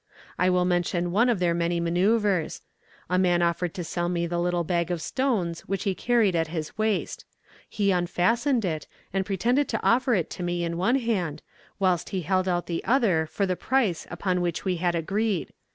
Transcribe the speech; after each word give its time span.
"I 0.39 0.49
will 0.49 0.65
mention 0.65 1.11
one 1.11 1.29
of 1.29 1.37
their 1.37 1.53
many 1.53 1.79
manoeuvres. 1.79 2.61
A 3.07 3.19
man 3.19 3.43
offered 3.43 3.75
to 3.75 3.83
sell 3.83 4.09
me 4.09 4.25
the 4.25 4.39
little 4.39 4.63
bag 4.63 4.89
of 4.89 4.99
stones 4.99 5.61
which 5.67 5.83
he 5.83 5.93
carried 5.93 6.35
at 6.35 6.47
his 6.47 6.75
waist. 6.75 7.23
He 7.69 7.91
unfastened 7.91 8.65
it, 8.65 8.87
and 9.13 9.27
pretended 9.27 9.67
to 9.69 9.83
offer 9.83 10.15
it 10.15 10.31
to 10.31 10.41
me 10.41 10.63
in 10.63 10.75
one 10.75 10.95
hand, 10.97 11.43
whilst 11.77 12.09
he 12.09 12.21
held 12.21 12.47
out 12.47 12.65
the 12.65 12.83
other 12.83 13.27
for 13.27 13.45
the 13.45 13.55
price 13.55 14.07
upon 14.09 14.41
which 14.41 14.65
we 14.65 14.77
had 14.77 14.95
agreed. 14.95 15.53